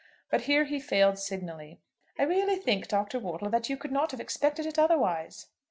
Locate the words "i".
2.17-2.23